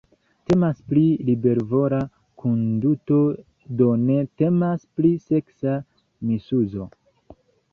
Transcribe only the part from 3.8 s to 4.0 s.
do